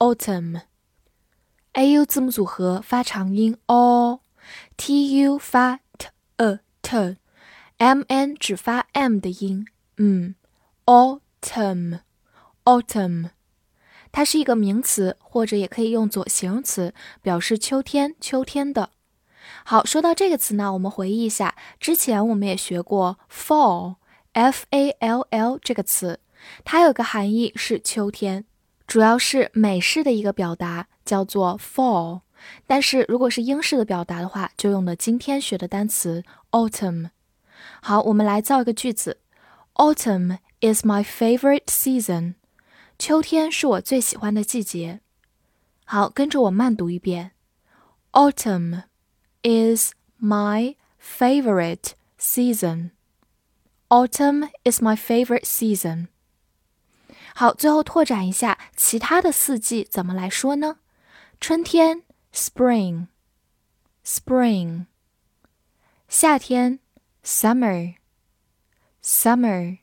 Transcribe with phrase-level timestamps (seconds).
[0.00, 9.66] Autumn，A U 字母组合发长音 o，T U 发 t a t，M N 只发 m 的音，
[9.98, 10.36] 嗯
[10.86, 13.28] ，Autumn，Autumn，
[14.10, 18.88] 它是一个名词，或者也可以用作形容词，表示秋天，秋天的。
[19.66, 26.20] 好，说到这个词呢，我们回忆一下，之前我们也学过 fall，F A L L 这个词，
[26.64, 28.46] 它有个含义是秋天。
[28.89, 32.21] 主要是美式的一个表达叫做 fall，
[32.67, 37.09] 但是如果是英式的表达的话，就用的今天学的单词 autumn。
[37.81, 39.17] 好，我们来造一个句子：
[39.73, 42.35] Autumn is my favorite season。
[42.97, 45.01] 秋天是我最喜欢的季节。
[45.85, 47.31] 好，跟着我慢读一遍：
[48.11, 48.83] Autumn
[49.43, 56.07] is my favorite season。Autumn is my favorite season。
[57.34, 60.80] 好，最后拓展一下其他的四季怎么来说呢？
[61.40, 62.02] 春天
[62.34, 64.84] spring，spring；
[66.08, 66.80] 夏天
[67.24, 69.78] summer，summer；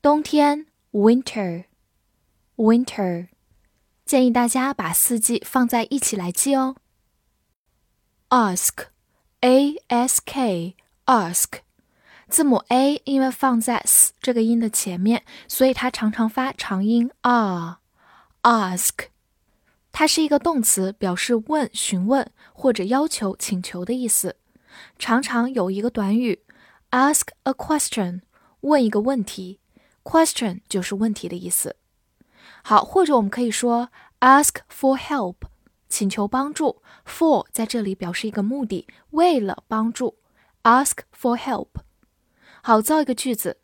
[0.00, 3.28] 冬天 winter，winter。
[4.06, 6.76] 建议大家把四季放在一起来记哦。
[8.30, 11.67] ask，a s k，ask。
[12.28, 17.80] 字母 a 因为放在 s 这个音的前面，所以它常常发长音啊。
[18.42, 19.06] ask，
[19.90, 24.36] 它是一个动词，表示问、询问或者要求、请求的意思。
[24.98, 26.44] 常常有一个短语
[26.90, 28.20] ask a question，
[28.60, 29.60] 问一个问题。
[30.04, 31.76] question 就是问题的意思。
[32.62, 33.90] 好，或者我们可以说
[34.20, 35.36] ask for help，
[35.88, 36.82] 请求帮助。
[37.06, 40.16] for 在这里表示一个目的，为了帮助。
[40.62, 41.68] ask for help。
[42.67, 43.57] 好，造一个句子。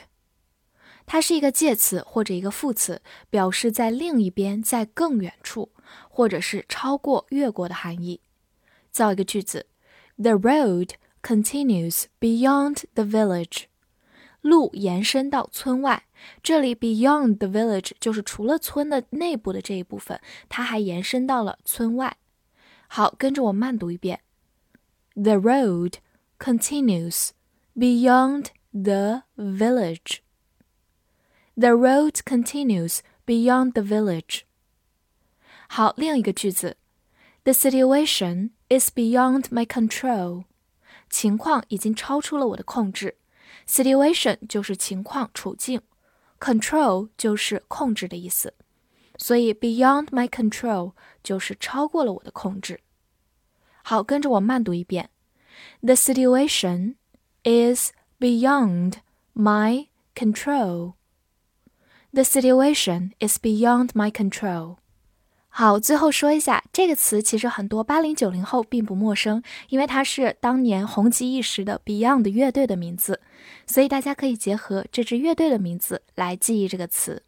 [1.05, 5.71] 它是一个介词或者一个副词，表示在另一边，在更远处，
[6.09, 8.19] 或者是超过、越过的含义。
[8.91, 9.67] 造一个句子
[10.17, 10.91] ：The road
[11.21, 13.63] continues beyond the village。
[14.41, 16.03] 路延伸到村外。
[16.41, 20.19] 这里 beyond the village 就是除了村的内部的这一部分，
[20.49, 22.17] 它还延伸到了村外。
[22.87, 24.19] 好，跟着我慢读一遍
[25.15, 25.93] ：The road
[26.37, 27.29] continues
[27.73, 28.47] beyond。
[28.72, 30.22] the village.
[31.56, 34.42] The road continues beyond the village.
[35.68, 36.76] 好，另一个句子，
[37.44, 40.44] The situation is beyond my control.
[41.10, 43.16] 情况已经超出了我的控制。
[43.66, 45.82] Situation 就是情况、处境，
[46.38, 48.54] control 就是控制的意思，
[49.16, 52.80] 所以 beyond my control 就是超过了我的控制。
[53.82, 55.10] 好，跟着我慢读一遍：
[55.80, 56.94] The situation
[57.44, 57.92] is
[58.22, 58.94] beyond
[59.34, 60.94] my control.
[62.12, 64.78] The situation is beyond my control.
[65.50, 73.20] 好，最后说一下这个词，其实很多八零九零后并不陌生，因为它是当年红极一时的 Beyond 乐队的名字，
[73.66, 77.22] 所以大家可以结合这支乐队的名字来记忆这个词。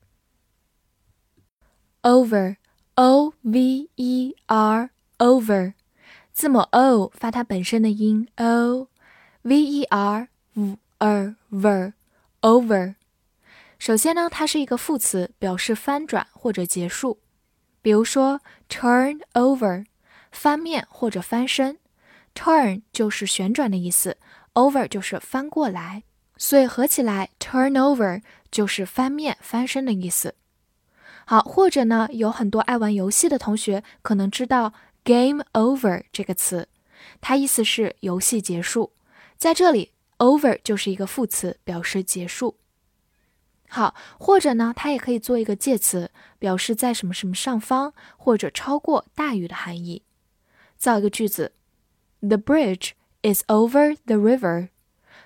[2.03, 5.75] Over，O V E R，over，
[6.33, 10.29] 字母 O 发它本身的音 O，V E R。
[11.00, 11.94] over
[12.42, 12.96] over，
[13.78, 17.20] 首先呢，它是一个副词，表示翻转或者结束。
[17.82, 19.86] 比如说，turn over，
[20.32, 21.78] 翻面或者翻身
[22.34, 24.18] turn 就是旋转的意思
[24.54, 26.04] ，over 就是翻过来，
[26.38, 30.36] 所以合起来 turn over 就是翻面、翻身的意思。
[31.26, 36.68] 好，或者呢，有很多爱玩游戏的同学可能知道 game over 这个词，
[37.22, 38.94] 它意思是游戏结束。
[39.38, 42.58] 在这里，over 就是一个副词，表示结束。
[43.68, 50.04] 好，或者呢，它也可以做一个介词，表示在什么什么上方或者超过大于的含义。
[50.78, 51.54] 造一个句子
[52.22, 52.92] ：The bridge
[53.24, 54.70] is over the river。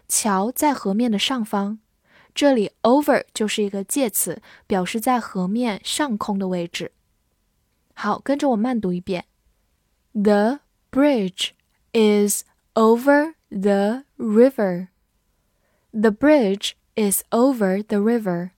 [0.07, 1.79] 桥在河面的上方。
[2.33, 6.93] 这里 over 就是一个介词，表示在河面上空的位置。
[7.93, 9.25] 好，跟着我慢读一遍
[10.13, 11.49] ：The bridge
[11.91, 12.43] is
[12.73, 14.88] over the river.
[15.92, 18.50] The bridge is over the river.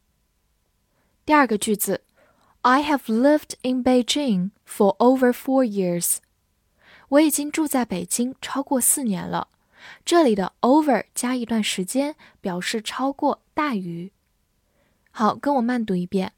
[1.24, 2.02] 第二个句子：
[2.62, 6.18] I have lived in Beijing for over four years.
[7.08, 9.48] 我已经住在北京超过四年了。
[10.04, 14.10] 这里的 over 加一段时间，表示超过、大于。
[15.10, 16.32] 好，跟我慢读一遍。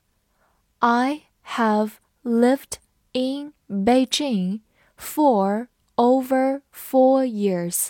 [0.81, 1.23] I
[1.57, 1.93] have
[2.23, 2.77] lived
[3.13, 4.61] in Beijing
[4.99, 7.89] for over four years.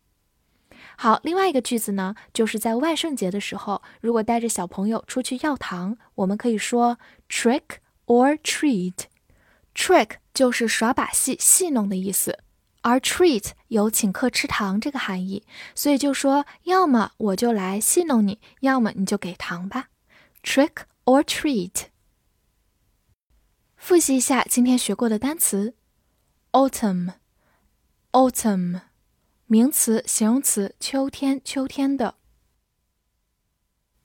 [0.98, 6.98] 好，另外一个句子呢，就是在万圣节的时候，如果带着小朋友出去要糖，我们可以说
[7.28, 7.64] trick
[8.06, 8.94] or treat。
[9.76, 12.38] trick 就是耍把戏、戏弄的意思，
[12.82, 15.44] 而 treat 有请客吃糖这个含义，
[15.74, 19.88] 所以就说要么我就来戏弄你，要么你就给糖吧。
[20.44, 21.86] trick or treat。
[23.76, 25.74] 复习一下今天学过的单词
[26.52, 28.82] ：autumn，autumn，
[29.46, 32.16] 名词、形容词，秋天、秋天的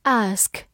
[0.02, 0.64] ；ask，ask，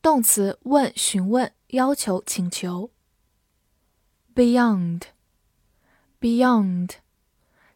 [0.00, 2.90] 动词，问、询问、要求、请求
[4.34, 6.90] ；beyond，beyond，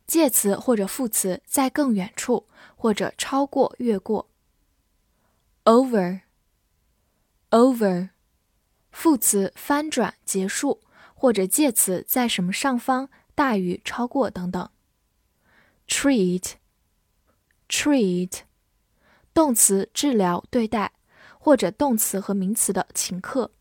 [0.07, 2.47] 介词或者副词，在更远处
[2.77, 4.31] 或者超过、越过
[5.65, 8.11] ；over，over。
[8.93, 10.81] 副词翻转结束，
[11.15, 14.69] 或者介词在什么上方大于超过等等。
[15.87, 16.50] treat，treat，
[19.33, 20.90] 动词治疗对待，
[21.38, 23.52] 或者动词和名词的请客。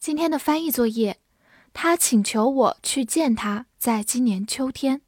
[0.00, 1.18] 今天的翻译作业，
[1.72, 5.02] 他请求我去见他，在今年秋天。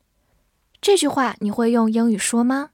[0.80, 2.70] 这句话你会用英语说吗？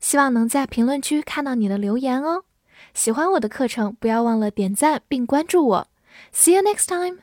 [0.00, 2.44] 希望能在评论区看到你的留言哦。
[2.92, 5.88] 喜欢我的课程，不要忘了点赞并关注我。
[6.32, 7.20] See you next time.